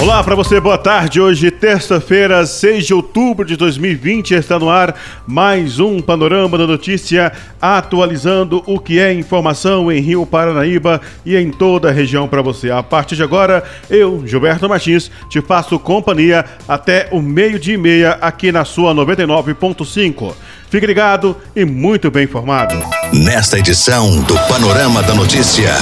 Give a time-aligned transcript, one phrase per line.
[0.00, 1.20] Olá para você, boa tarde.
[1.20, 4.94] Hoje, terça-feira, 6 de outubro de 2020, está no ar
[5.26, 11.50] mais um Panorama da Notícia, atualizando o que é informação em Rio Paranaíba e em
[11.50, 12.70] toda a região para você.
[12.70, 18.12] A partir de agora, eu, Gilberto Martins, te faço companhia até o meio-dia e meia
[18.20, 20.32] aqui na sua 99.5.
[20.70, 22.76] Fique ligado e muito bem informado.
[23.12, 25.74] Nesta edição do Panorama da Notícia,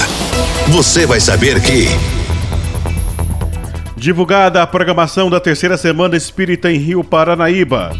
[0.69, 2.26] você vai saber que.
[3.97, 7.91] Divulgada a programação da terceira semana espírita em Rio Paranaíba.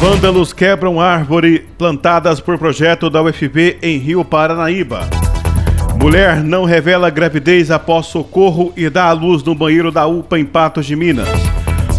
[0.00, 5.06] Vândalos quebram árvore plantadas por projeto da UFB em Rio Paranaíba.
[6.00, 10.46] Mulher não revela gravidez após socorro e dá à luz no banheiro da UPA em
[10.46, 11.28] Patos de Minas.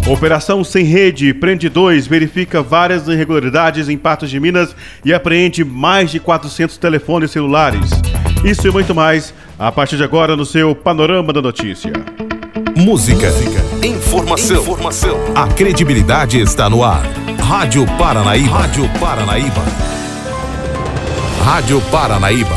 [0.08, 4.74] Operação Sem Rede prende dois, verifica várias irregularidades em Patos de Minas
[5.04, 7.90] e apreende mais de 400 telefones celulares.
[8.44, 11.92] Isso e muito mais a partir de agora no seu Panorama da Notícia.
[12.78, 13.32] Música.
[13.84, 14.62] Informação.
[14.62, 15.18] Informação.
[15.34, 17.02] A credibilidade está no ar.
[17.36, 18.56] Rádio Paranaíba.
[18.56, 19.64] Rádio Paranaíba.
[21.44, 22.56] Rádio Paranaíba.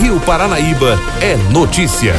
[0.00, 2.14] Rio Paranaíba é notícia.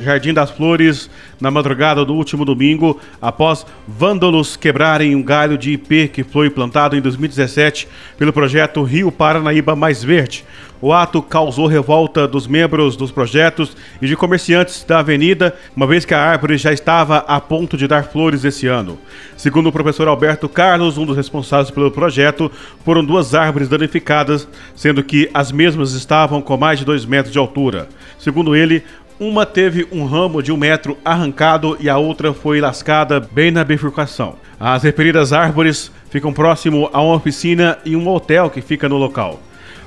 [0.00, 1.08] Jardim das Flores,
[1.40, 6.96] na madrugada do último domingo, após vândalos quebrarem um galho de IP que foi plantado
[6.96, 7.86] em 2017
[8.18, 10.44] pelo projeto Rio Paranaíba Mais Verde.
[10.86, 16.04] O ato causou revolta dos membros dos projetos e de comerciantes da avenida, uma vez
[16.04, 18.98] que a árvore já estava a ponto de dar flores esse ano.
[19.34, 22.52] Segundo o professor Alberto Carlos, um dos responsáveis pelo projeto,
[22.84, 24.46] foram duas árvores danificadas,
[24.76, 27.88] sendo que as mesmas estavam com mais de dois metros de altura.
[28.18, 28.84] Segundo ele,
[29.18, 33.64] uma teve um ramo de um metro arrancado e a outra foi lascada bem na
[33.64, 34.34] bifurcação.
[34.60, 39.40] As referidas árvores ficam próximo a uma oficina e um hotel que fica no local.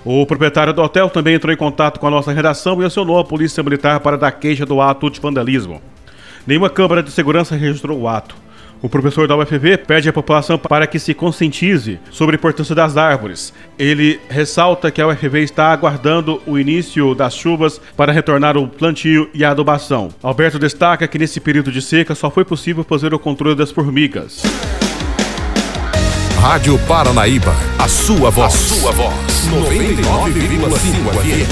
[0.10, 3.26] O proprietário do hotel também entrou em contato com a nossa redação e acionou a
[3.26, 5.82] Polícia Militar para dar queixa do ato de vandalismo.
[6.48, 8.34] Nenhuma câmara de segurança registrou o ato.
[8.82, 12.96] O professor da UFV pede à população para que se conscientize sobre a importância das
[12.96, 13.54] árvores.
[13.78, 19.30] Ele ressalta que a UFV está aguardando o início das chuvas para retornar o plantio
[19.34, 20.08] e a adubação.
[20.24, 24.42] Alberto destaca que nesse período de seca só foi possível fazer o controle das formigas.
[26.42, 28.54] Rádio Paranaíba, a sua voz.
[28.54, 29.14] A sua voz.
[29.50, 31.50] 99,5 FM.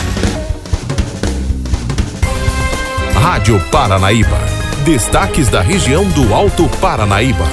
[3.15, 4.37] Rádio Paranaíba.
[4.85, 7.45] Destaques da região do Alto Paranaíba.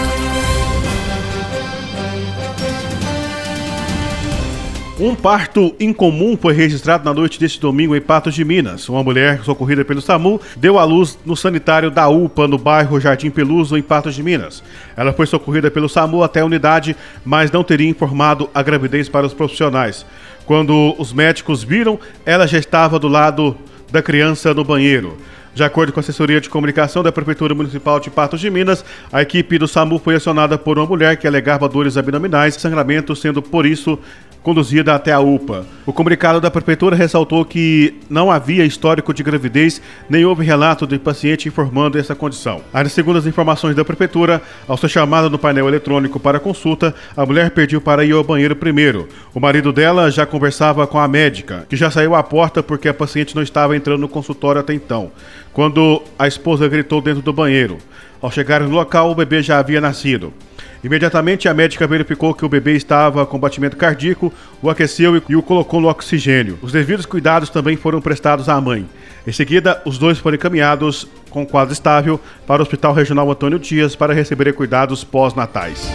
[5.02, 8.88] Um parto incomum foi registrado na noite deste domingo em Patos de Minas.
[8.88, 13.28] Uma mulher socorrida pelo SAMU deu à luz no sanitário da UPA, no bairro Jardim
[13.28, 14.62] Peluso, em Patos de Minas.
[14.96, 19.26] Ela foi socorrida pelo SAMU até a unidade, mas não teria informado a gravidez para
[19.26, 20.06] os profissionais.
[20.46, 23.56] Quando os médicos viram, ela já estava do lado
[23.90, 25.18] da criança no banheiro.
[25.52, 29.20] De acordo com a assessoria de comunicação da Prefeitura Municipal de Patos de Minas, a
[29.20, 33.42] equipe do SAMU foi acionada por uma mulher que alegava dores abdominais e sangramento, sendo
[33.42, 33.98] por isso
[34.42, 35.64] conduzida até a UPA.
[35.86, 40.98] O comunicado da Prefeitura ressaltou que não havia histórico de gravidez, nem houve relato de
[40.98, 42.60] paciente informando essa condição.
[42.72, 47.24] Ainda segundo as informações da Prefeitura, ao ser chamada no painel eletrônico para consulta, a
[47.24, 49.08] mulher pediu para ir ao banheiro primeiro.
[49.34, 52.94] O marido dela já conversava com a médica, que já saiu à porta porque a
[52.94, 55.10] paciente não estava entrando no consultório até então,
[55.52, 57.78] quando a esposa gritou dentro do banheiro.
[58.20, 60.32] Ao chegar no local, o bebê já havia nascido.
[60.82, 65.42] Imediatamente a médica verificou que o bebê estava com batimento cardíaco, o aqueceu e o
[65.42, 66.58] colocou no oxigênio.
[66.60, 68.88] Os devidos cuidados também foram prestados à mãe.
[69.24, 73.94] Em seguida, os dois foram encaminhados com quadro estável para o Hospital Regional Antônio Dias
[73.94, 75.88] para receber cuidados pós-natais.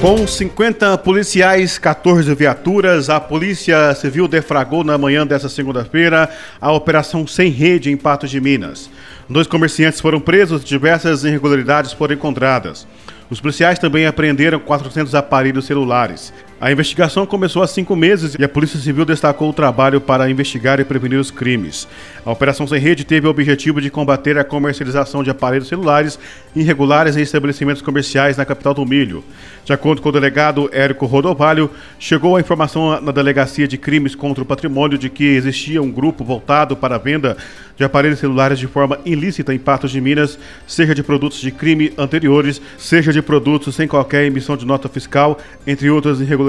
[0.00, 6.28] Com 50 policiais, 14 viaturas, a Polícia Civil defragou na manhã dessa segunda-feira
[6.60, 8.90] a Operação Sem Rede em Patos de Minas.
[9.28, 12.86] Dois comerciantes foram presos e diversas irregularidades foram encontradas.
[13.28, 16.32] Os policiais também apreenderam 400 aparelhos celulares.
[16.58, 20.80] A investigação começou há cinco meses e a Polícia Civil destacou o trabalho para investigar
[20.80, 21.86] e prevenir os crimes.
[22.24, 26.18] A Operação Sem Rede teve o objetivo de combater a comercialização de aparelhos celulares
[26.54, 29.22] irregulares em estabelecimentos comerciais na capital do Milho.
[29.66, 34.42] De acordo com o delegado Érico Rodovalho, chegou a informação na Delegacia de Crimes contra
[34.42, 37.36] o Patrimônio de que existia um grupo voltado para a venda
[37.76, 41.92] de aparelhos celulares de forma ilícita em Patos de Minas, seja de produtos de crime
[41.98, 46.45] anteriores, seja de produtos sem qualquer emissão de nota fiscal, entre outras irregularidades.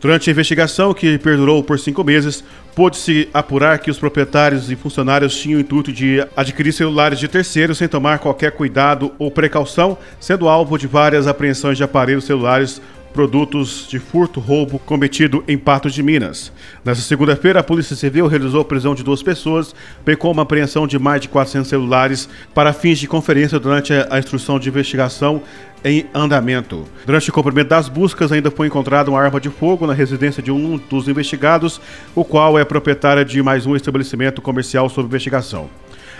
[0.00, 2.44] Durante a investigação, que perdurou por cinco meses,
[2.74, 7.78] pôde-se apurar que os proprietários e funcionários tinham o intuito de adquirir celulares de terceiros
[7.78, 12.82] sem tomar qualquer cuidado ou precaução, sendo alvo de várias apreensões de aparelhos celulares
[13.14, 16.52] produtos de furto roubo cometido em Patos de Minas.
[16.84, 19.72] Nessa segunda-feira, a Polícia Civil realizou a prisão de duas pessoas,
[20.04, 24.18] bem como uma apreensão de mais de 400 celulares para fins de conferência durante a
[24.18, 25.40] instrução de investigação
[25.84, 26.84] em andamento.
[27.06, 30.50] Durante o cumprimento das buscas, ainda foi encontrada uma arma de fogo na residência de
[30.50, 31.80] um dos investigados,
[32.16, 35.70] o qual é proprietário de mais um estabelecimento comercial sob investigação.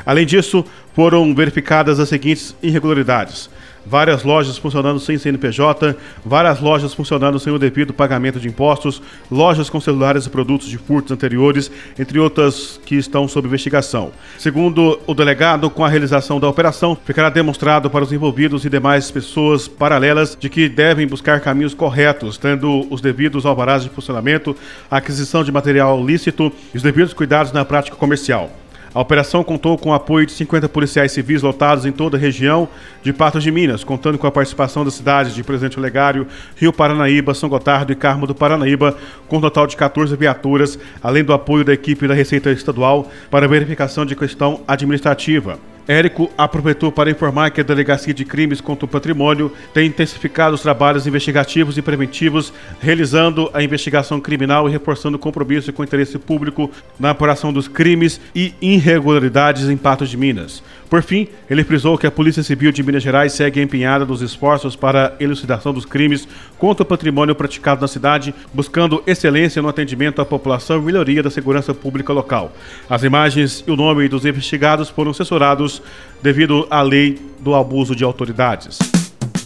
[0.07, 0.65] Além disso,
[0.95, 3.51] foram verificadas as seguintes irregularidades:
[3.87, 9.71] várias lojas funcionando sem CNPJ, várias lojas funcionando sem o devido pagamento de impostos, lojas
[9.71, 14.13] com celulares e produtos de furtos anteriores, entre outras que estão sob investigação.
[14.39, 19.11] Segundo o delegado, com a realização da operação, ficará demonstrado para os envolvidos e demais
[19.11, 24.57] pessoas paralelas de que devem buscar caminhos corretos, tendo os devidos alvarás de funcionamento,
[24.91, 28.64] aquisição de material lícito e os devidos cuidados na prática comercial.
[28.95, 32.69] A operação contou com o apoio de 50 policiais civis lotados em toda a região
[33.03, 37.35] de Patos de Minas, contando com a participação das cidades de Presidente Olegário, Rio Paranaíba,
[37.35, 38.97] São Gotardo e Carmo do Paranaíba,
[39.27, 43.49] com um total de 14 viaturas, além do apoio da equipe da Receita Estadual para
[43.49, 45.59] verificação de questão administrativa.
[45.87, 50.63] Érico aproveitou para informar que a Delegacia de Crimes contra o Patrimônio tem intensificado os
[50.63, 56.19] trabalhos investigativos e preventivos, realizando a investigação criminal e reforçando o compromisso com o interesse
[56.19, 60.63] público na apuração dos crimes e irregularidades em Patos de Minas.
[60.95, 64.77] Por fim, ele frisou que a Polícia Civil de Minas Gerais segue empenhada nos esforços
[64.77, 70.23] para a elucidação dos crimes contra o patrimônio praticado na cidade, buscando excelência no atendimento
[70.23, 72.53] à população e melhoria da segurança pública local.
[72.89, 75.83] As imagens e o nome dos investigados foram censurados
[76.23, 78.79] devido à lei do abuso de autoridades.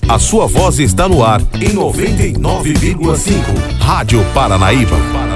[0.07, 3.81] A sua voz está no ar em 99,5.
[3.81, 5.28] Rádio Paranaíba.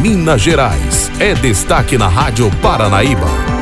[0.00, 3.57] Minas Gerais é destaque na Rádio Paranaíba.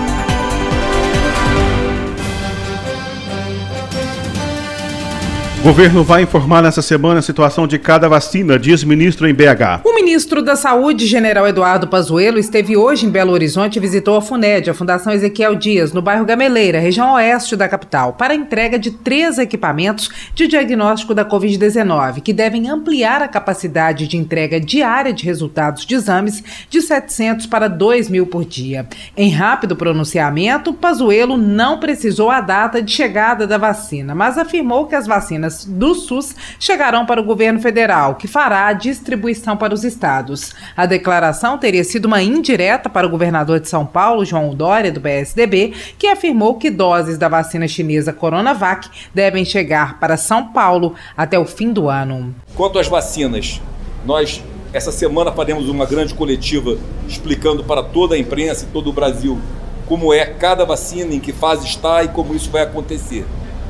[5.66, 9.80] Governo vai informar nessa semana a situação de cada vacina, diz ministro em BH.
[9.84, 14.22] O ministro da Saúde, general Eduardo Pazuello, esteve hoje em Belo Horizonte e visitou a
[14.22, 18.78] FUNED, a Fundação Ezequiel Dias, no bairro Gameleira, região oeste da capital, para a entrega
[18.78, 25.12] de três equipamentos de diagnóstico da Covid-19, que devem ampliar a capacidade de entrega diária
[25.12, 28.86] de resultados de exames de 700 para 2 mil por dia.
[29.16, 34.94] Em rápido pronunciamento, Pazuello não precisou a data de chegada da vacina, mas afirmou que
[34.94, 39.84] as vacinas do SUS chegarão para o governo federal, que fará a distribuição para os
[39.84, 40.54] estados.
[40.76, 45.00] A declaração teria sido uma indireta para o governador de São Paulo, João Dória, do
[45.00, 51.38] PSDB, que afirmou que doses da vacina chinesa Coronavac devem chegar para São Paulo até
[51.38, 52.34] o fim do ano.
[52.54, 53.60] Quanto às vacinas,
[54.04, 56.76] nós essa semana faremos uma grande coletiva
[57.08, 59.40] explicando para toda a imprensa e todo o Brasil
[59.86, 63.24] como é cada vacina, em que fase está e como isso vai acontecer.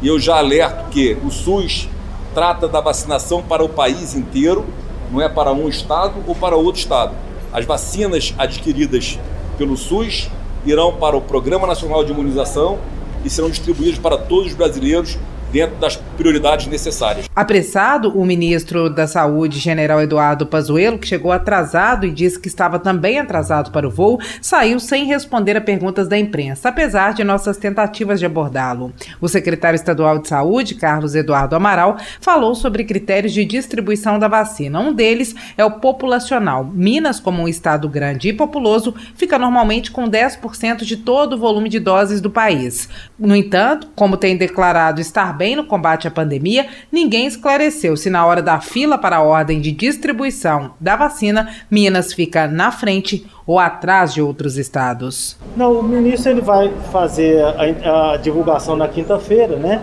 [0.07, 1.89] E eu já alerto que o SUS
[2.33, 4.65] trata da vacinação para o país inteiro,
[5.11, 7.13] não é para um estado ou para outro estado.
[7.53, 9.19] As vacinas adquiridas
[9.59, 10.31] pelo SUS
[10.65, 12.79] irão para o Programa Nacional de Imunização
[13.25, 15.19] e serão distribuídas para todos os brasileiros
[15.53, 17.27] dentro das prioridades necessárias.
[17.35, 22.79] Apressado, o ministro da Saúde, general Eduardo Pazuello, que chegou atrasado e disse que estava
[22.79, 27.57] também atrasado para o voo, saiu sem responder a perguntas da imprensa, apesar de nossas
[27.57, 28.93] tentativas de abordá-lo.
[29.21, 34.81] O secretário estadual de Saúde, Carlos Eduardo Amaral, falou sobre critérios de distribuição da vacina.
[34.81, 36.65] Um deles é o populacional.
[36.65, 41.69] Minas, como um estado grande e populoso, fica normalmente com 10% de todo o volume
[41.69, 42.89] de doses do país.
[43.19, 48.25] No entanto, como tem declarado estar bem no combate à pandemia, ninguém esclareceu se na
[48.25, 53.59] hora da fila para a ordem de distribuição da vacina, Minas fica na frente ou
[53.59, 55.37] atrás de outros estados.
[55.57, 59.83] Não, o ministro ele vai fazer a, a divulgação na quinta-feira, né?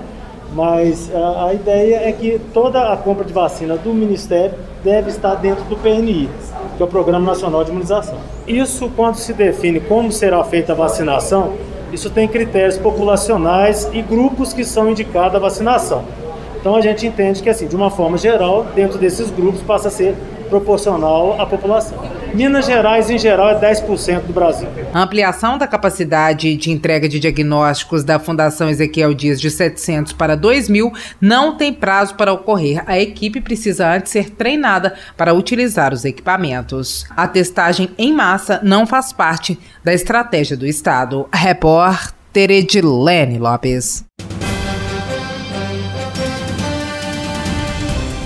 [0.53, 5.35] Mas a, a, ideia é que toda a compra de vacina do Ministério deve estar
[5.35, 6.29] dentro do PNI.
[6.77, 8.19] que é o Programa Nacional de Imunização.
[8.47, 11.53] Isso, quando se define como será feita a vacinação,
[11.93, 16.03] isso tem critérios populacionais e grupos que são indicados à vacinação.
[16.59, 19.91] Então a gente entende que, assim, de uma forma geral, dentro desses grupos passa a
[19.91, 20.15] ser
[20.49, 21.97] proporcional à população.
[22.33, 24.67] Minas Gerais, em geral, é 10% do Brasil.
[24.93, 30.35] A ampliação da capacidade de entrega de diagnósticos da Fundação Ezequiel Dias de 700 para
[30.35, 32.83] 2 mil não tem prazo para ocorrer.
[32.87, 37.05] A equipe precisa antes ser treinada para utilizar os equipamentos.
[37.15, 41.27] A testagem em massa não faz parte da estratégia do Estado.
[41.31, 44.03] Repórter Edilene Lopes.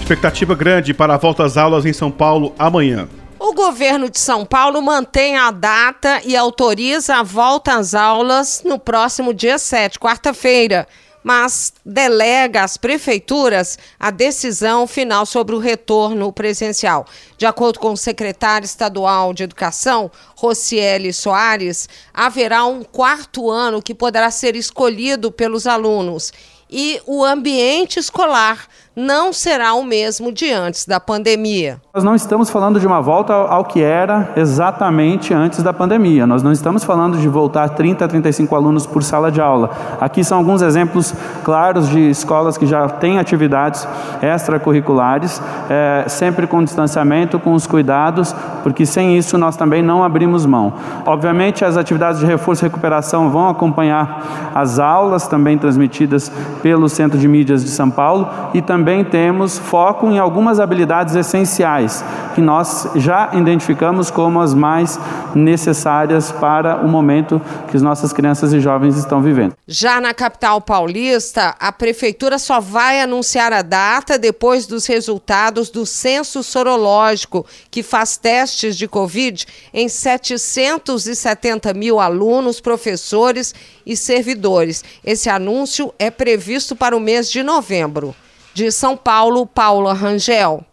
[0.07, 3.09] Expectativa grande para a volta às aulas em São Paulo amanhã.
[3.37, 8.79] O governo de São Paulo mantém a data e autoriza a volta às aulas no
[8.79, 10.87] próximo dia 7, quarta-feira,
[11.21, 17.05] mas delega às prefeituras a decisão final sobre o retorno presencial.
[17.37, 23.93] De acordo com o secretário estadual de Educação, Rocieli Soares, haverá um quarto ano que
[23.93, 26.31] poderá ser escolhido pelos alunos
[26.69, 28.67] e o ambiente escolar
[28.99, 31.79] não será o mesmo de antes da pandemia.
[31.93, 36.25] Nós não estamos falando de uma volta ao que era exatamente antes da pandemia.
[36.25, 39.69] Nós não estamos falando de voltar 30 a 35 alunos por sala de aula.
[40.01, 41.13] Aqui são alguns exemplos
[41.43, 43.87] claros de escolas que já têm atividades
[44.19, 45.39] extracurriculares,
[45.69, 50.73] é, sempre com distanciamento, com os cuidados, porque sem isso nós também não abrimos mão.
[51.05, 56.31] Obviamente, as atividades de reforço e recuperação vão acompanhar as aulas também transmitidas
[56.63, 61.13] pelo Centro de Mídias de São Paulo e também também temos foco em algumas habilidades
[61.13, 64.97] essenciais que nós já identificamos como as mais
[65.35, 69.57] necessárias para o momento que as nossas crianças e jovens estão vivendo.
[69.67, 75.85] Já na capital paulista, a prefeitura só vai anunciar a data depois dos resultados do
[75.85, 83.53] censo sorológico, que faz testes de Covid em 770 mil alunos, professores
[83.85, 84.81] e servidores.
[85.03, 88.15] Esse anúncio é previsto para o mês de novembro.
[88.57, 90.65] De São Paulo, Paula Rangel.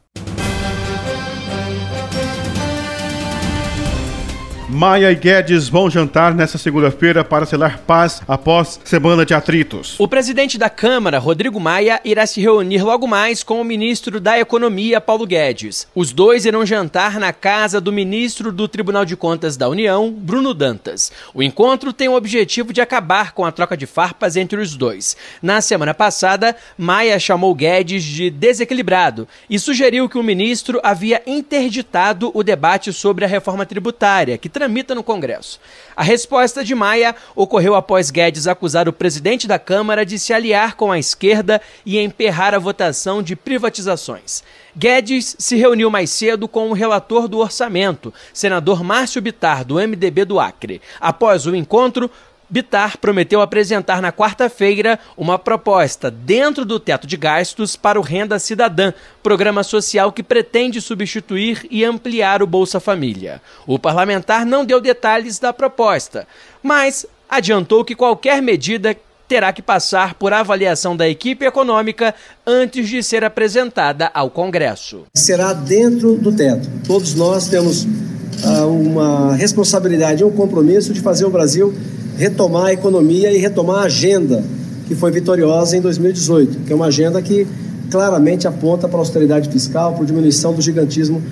[4.75, 9.95] Maia e Guedes vão jantar nesta segunda-feira para selar paz após semana de atritos.
[10.01, 14.37] O presidente da Câmara, Rodrigo Maia, irá se reunir logo mais com o ministro da
[14.37, 15.87] Economia, Paulo Guedes.
[15.95, 20.53] Os dois irão jantar na casa do ministro do Tribunal de Contas da União, Bruno
[20.53, 21.13] Dantas.
[21.33, 25.17] O encontro tem o objetivo de acabar com a troca de farpas entre os dois.
[25.41, 32.33] Na semana passada, Maia chamou Guedes de desequilibrado e sugeriu que o ministro havia interditado
[32.35, 35.61] o debate sobre a reforma tributária, que tramita no Congresso.
[35.95, 40.75] A resposta de Maia ocorreu após Guedes acusar o presidente da Câmara de se aliar
[40.75, 44.43] com a esquerda e emperrar a votação de privatizações.
[44.75, 50.25] Guedes se reuniu mais cedo com o relator do orçamento, senador Márcio Bitar, do MDB
[50.25, 50.81] do Acre.
[50.99, 52.11] Após o encontro,
[52.55, 58.39] Bitar prometeu apresentar na quarta-feira uma proposta dentro do teto de gastos para o Renda
[58.39, 58.93] Cidadã,
[59.25, 63.43] programa social que pretende substituir e ampliar o Bolsa Família.
[63.67, 66.29] O parlamentar não deu detalhes da proposta,
[66.63, 68.97] mas adiantou que qualquer medida
[69.27, 72.15] terá que passar por avaliação da equipe econômica
[72.47, 75.07] antes de ser apresentada ao Congresso.
[75.13, 76.71] Será dentro do teto.
[76.87, 81.75] Todos nós temos uh, uma responsabilidade, um compromisso de fazer o Brasil
[82.17, 84.45] retomar a economia e retomar a agenda
[84.87, 87.47] que foi vitoriosa em 2018, que é uma agenda que
[87.91, 91.23] claramente aponta para a austeridade fiscal, para a diminuição do gigantismo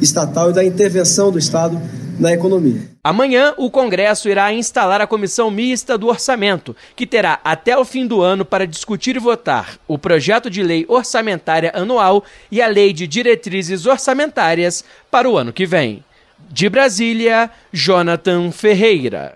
[0.00, 1.80] estatal e da intervenção do Estado
[2.18, 2.80] na economia.
[3.04, 8.06] Amanhã, o Congresso irá instalar a Comissão Mista do Orçamento, que terá até o fim
[8.06, 12.92] do ano para discutir e votar o projeto de lei orçamentária anual e a lei
[12.92, 16.02] de diretrizes orçamentárias para o ano que vem.
[16.50, 19.34] De Brasília, Jonathan Ferreira.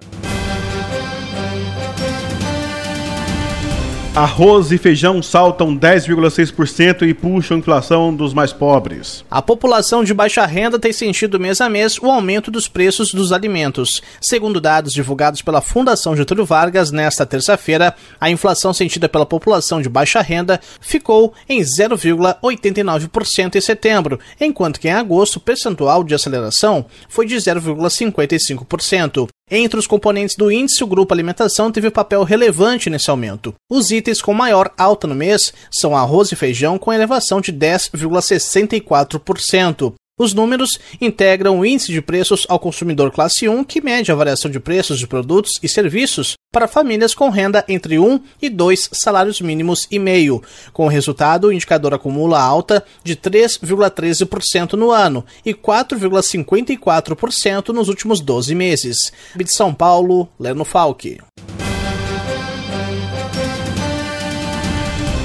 [4.15, 9.25] Arroz e feijão saltam 10,6% e puxam a inflação dos mais pobres.
[9.31, 13.31] A população de baixa renda tem sentido mês a mês o aumento dos preços dos
[13.31, 14.03] alimentos.
[14.21, 19.89] Segundo dados divulgados pela Fundação Getúlio Vargas nesta terça-feira, a inflação sentida pela população de
[19.89, 26.85] baixa renda ficou em 0,89% em setembro, enquanto que em agosto o percentual de aceleração
[27.09, 29.29] foi de 0,55%.
[29.51, 33.53] Entre os componentes do índice, o grupo alimentação teve papel relevante nesse aumento.
[33.69, 39.93] Os itens com maior alta no mês são arroz e feijão, com elevação de 10,64%.
[40.21, 44.51] Os números integram o índice de preços ao consumidor classe 1, que mede a variação
[44.51, 49.41] de preços de produtos e serviços para famílias com renda entre 1 e 2 salários
[49.41, 50.43] mínimos e meio.
[50.75, 58.21] Com o resultado, o indicador acumula alta de 3,13% no ano e 4,54% nos últimos
[58.21, 59.11] 12 meses.
[59.35, 61.19] De São Paulo, Leno Falque.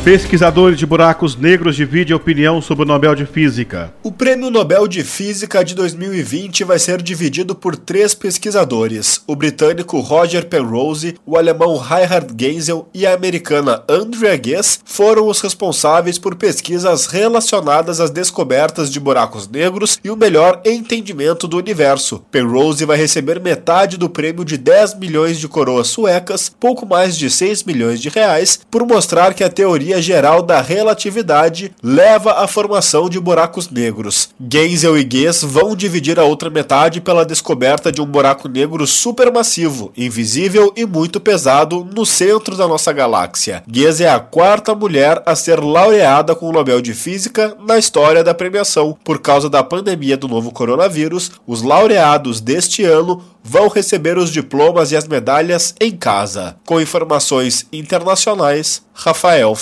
[0.06, 3.92] Pesquisadores de buracos negros dividem opinião sobre o Nobel de Física.
[4.04, 10.00] O Prêmio Nobel de Física de 2020 vai ser dividido por três pesquisadores: o britânico
[10.00, 16.36] Roger Penrose, o alemão Reinhard Genzel e a americana Andrea Ghez foram os responsáveis por
[16.36, 22.24] pesquisas relacionadas às descobertas de buracos negros e o melhor entendimento do universo.
[22.30, 27.28] Penrose vai receber metade do prêmio de 10 milhões de coroas suecas, pouco mais de
[27.28, 32.48] 6 milhões de reais, por mostrar que a teoria teoria geral da relatividade leva à
[32.48, 34.30] formação de buracos negros.
[34.40, 39.92] Genzel e Guess vão dividir a outra metade pela descoberta de um buraco negro supermassivo,
[39.96, 43.64] invisível e muito pesado no centro da nossa galáxia.
[43.70, 48.24] Guess é a quarta mulher a ser laureada com o Nobel de Física na história
[48.24, 48.98] da premiação.
[49.04, 54.92] Por causa da pandemia do novo coronavírus, os laureados deste ano vão receber os diplomas
[54.92, 56.56] e as medalhas em casa.
[56.66, 59.54] Com informações internacionais, Rafael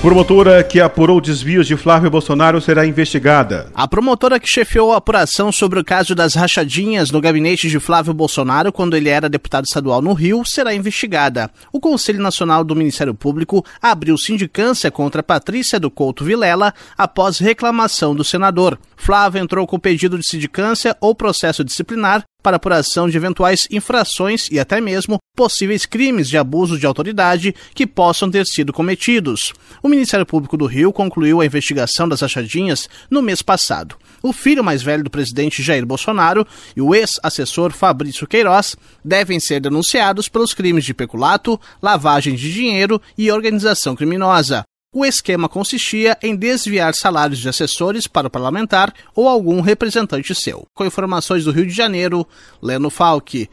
[0.00, 3.70] Promotora que apurou desvios de Flávio Bolsonaro será investigada.
[3.74, 8.14] A promotora que chefiou a apuração sobre o caso das rachadinhas no gabinete de Flávio
[8.14, 11.50] Bolsonaro quando ele era deputado estadual no Rio será investigada.
[11.70, 18.14] O Conselho Nacional do Ministério Público abriu sindicância contra Patrícia do Couto Vilela após reclamação
[18.14, 18.78] do senador.
[18.96, 24.58] Flávio entrou com pedido de sindicância ou processo disciplinar para apuração de eventuais infrações e
[24.58, 29.52] até mesmo possíveis crimes de abuso de autoridade que possam ter sido cometidos.
[29.82, 33.96] O Ministério Público do Rio concluiu a investigação das achadinhas no mês passado.
[34.22, 39.60] O filho mais velho do presidente Jair Bolsonaro e o ex-assessor Fabrício Queiroz devem ser
[39.60, 44.64] denunciados pelos crimes de peculato, lavagem de dinheiro e organização criminosa.
[44.92, 50.64] O esquema consistia em desviar salários de assessores para o parlamentar ou algum representante seu.
[50.74, 52.26] Com informações do Rio de Janeiro,
[52.60, 53.48] Leno Falque.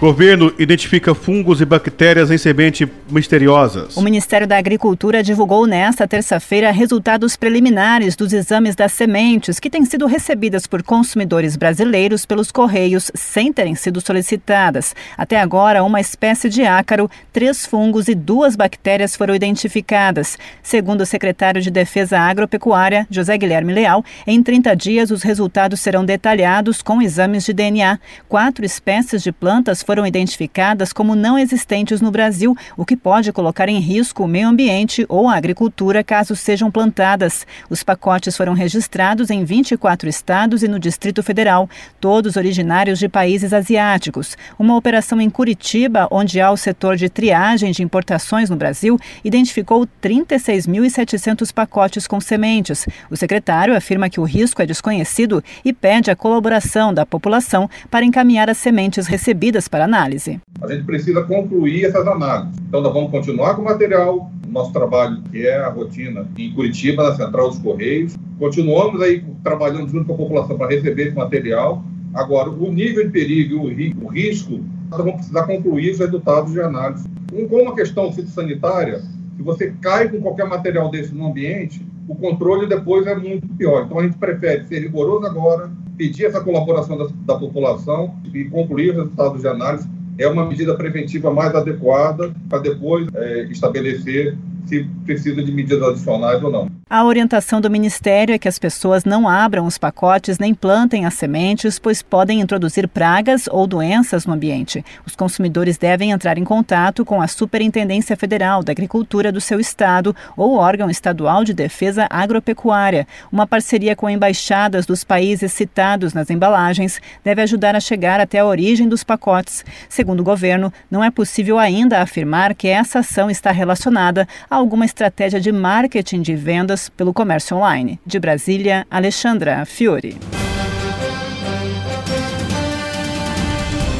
[0.00, 3.96] Governo identifica fungos e bactérias em semente misteriosas.
[3.96, 9.84] O Ministério da Agricultura divulgou nesta terça-feira resultados preliminares dos exames das sementes que têm
[9.84, 14.94] sido recebidas por consumidores brasileiros pelos correios sem terem sido solicitadas.
[15.16, 20.38] Até agora, uma espécie de ácaro, três fungos e duas bactérias foram identificadas.
[20.62, 26.04] Segundo o secretário de Defesa Agropecuária, José Guilherme Leal, em 30 dias os resultados serão
[26.04, 27.98] detalhados com exames de DNA.
[28.28, 33.70] Quatro espécies de plantas foram identificadas como não existentes no Brasil, o que pode colocar
[33.70, 37.46] em risco o meio ambiente ou a agricultura caso sejam plantadas.
[37.70, 43.54] Os pacotes foram registrados em 24 estados e no Distrito Federal, todos originários de países
[43.54, 44.36] asiáticos.
[44.58, 49.88] Uma operação em Curitiba, onde há o setor de triagem de importações no Brasil, identificou
[50.02, 52.84] 36.700 pacotes com sementes.
[53.10, 58.04] O secretário afirma que o risco é desconhecido e pede a colaboração da população para
[58.04, 60.40] encaminhar as sementes recebidas para para análise.
[60.60, 62.58] A gente precisa concluir essas análises.
[62.68, 67.04] Então, nós vamos continuar com o material, nosso trabalho, que é a rotina em Curitiba,
[67.04, 68.16] na Central dos Correios.
[68.40, 71.84] Continuamos aí trabalhando junto com a população para receber esse material.
[72.12, 73.68] Agora, o nível de perigo
[74.02, 74.58] o risco,
[74.90, 77.08] nós vamos precisar concluir os resultados de análise.
[77.48, 78.98] Com uma questão fitossanitária,
[79.36, 83.84] se você cai com qualquer material desse no ambiente, o controle depois é muito pior.
[83.84, 88.90] Então, a gente prefere ser rigoroso agora, pedir essa colaboração da, da população e concluir
[88.90, 94.36] os resultados de análise é uma medida preventiva mais adequada para depois é, estabelecer
[94.68, 96.68] se precisa de medidas adicionais ou não.
[96.90, 101.14] A orientação do Ministério é que as pessoas não abram os pacotes nem plantem as
[101.14, 104.84] sementes, pois podem introduzir pragas ou doenças no ambiente.
[105.06, 110.16] Os consumidores devem entrar em contato com a Superintendência Federal da Agricultura do seu estado
[110.36, 113.06] ou órgão estadual de defesa agropecuária.
[113.30, 118.46] Uma parceria com embaixadas dos países citados nas embalagens deve ajudar a chegar até a
[118.46, 119.64] origem dos pacotes.
[119.88, 124.84] Segundo o governo, não é possível ainda afirmar que essa ação está relacionada a alguma
[124.84, 127.98] estratégia de marketing de vendas pelo comércio online.
[128.04, 130.16] De Brasília, Alexandra Fiore.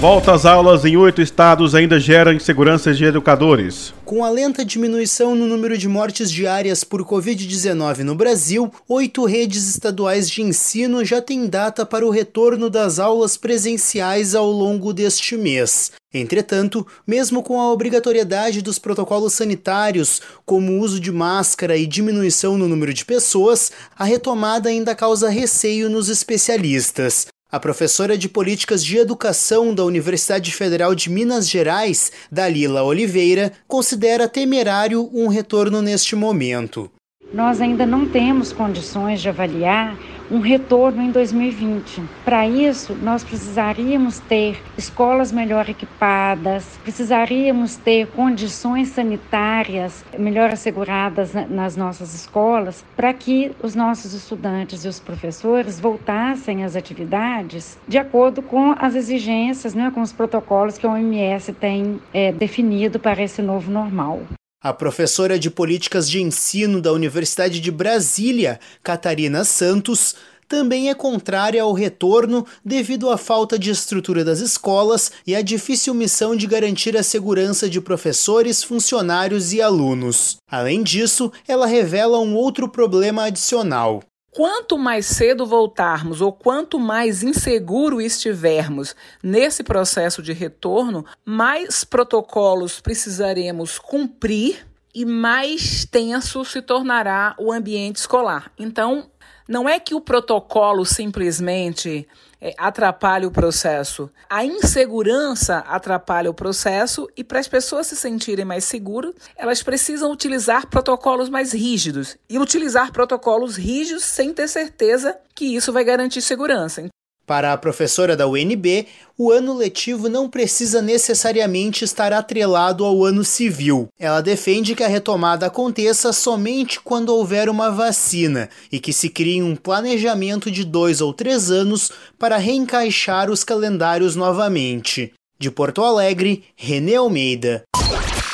[0.00, 3.92] Volta às aulas em oito estados ainda gera inseguranças de educadores.
[4.04, 9.68] Com a lenta diminuição no número de mortes diárias por Covid-19 no Brasil, oito redes
[9.68, 15.37] estaduais de ensino já têm data para o retorno das aulas presenciais ao longo deste
[15.37, 15.90] mês.
[16.14, 22.56] Entretanto, mesmo com a obrigatoriedade dos protocolos sanitários, como o uso de máscara e diminuição
[22.56, 27.26] no número de pessoas, a retomada ainda causa receio nos especialistas.
[27.50, 34.28] A professora de Políticas de Educação da Universidade Federal de Minas Gerais, Dalila Oliveira, considera
[34.28, 36.90] temerário um retorno neste momento.
[37.32, 39.94] Nós ainda não temos condições de avaliar
[40.30, 42.02] um retorno em 2020.
[42.24, 51.76] Para isso, nós precisaríamos ter escolas melhor equipadas, precisaríamos ter condições sanitárias melhor asseguradas nas
[51.76, 58.40] nossas escolas, para que os nossos estudantes e os professores voltassem às atividades de acordo
[58.40, 63.42] com as exigências, né, com os protocolos que a OMS tem é, definido para esse
[63.42, 64.22] novo normal.
[64.61, 70.16] A professora de Políticas de Ensino da Universidade de Brasília, Catarina Santos,
[70.49, 75.94] também é contrária ao retorno devido à falta de estrutura das escolas e à difícil
[75.94, 80.38] missão de garantir a segurança de professores, funcionários e alunos.
[80.51, 84.03] Além disso, ela revela um outro problema adicional.
[84.38, 92.79] Quanto mais cedo voltarmos ou quanto mais inseguro estivermos nesse processo de retorno, mais protocolos
[92.79, 98.53] precisaremos cumprir e mais tenso se tornará o ambiente escolar.
[98.57, 99.11] Então,
[99.48, 102.07] não é que o protocolo simplesmente
[102.40, 104.11] é, atrapalha o processo.
[104.29, 110.11] A insegurança atrapalha o processo e para as pessoas se sentirem mais seguras, elas precisam
[110.12, 116.22] utilizar protocolos mais rígidos e utilizar protocolos rígidos sem ter certeza que isso vai garantir
[116.22, 116.88] segurança.
[117.28, 118.86] Para a professora da UNB,
[119.18, 123.88] o ano letivo não precisa necessariamente estar atrelado ao ano civil.
[124.00, 129.42] Ela defende que a retomada aconteça somente quando houver uma vacina e que se crie
[129.42, 135.12] um planejamento de dois ou três anos para reencaixar os calendários novamente.
[135.38, 137.62] De Porto Alegre, René Almeida.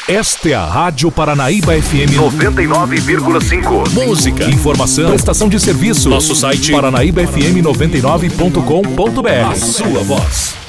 [0.08, 4.06] Esta é a Rádio Paranaíba FM 99,5.
[4.06, 6.10] Música, informação, prestação de serviço.
[6.10, 9.50] Nosso site paranaíbafm99.com.br.
[9.50, 10.63] A sua voz.